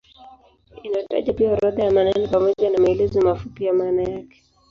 [0.83, 4.43] Inataja pia orodha ya maneno pamoja na maelezo mafupi ya maana yake.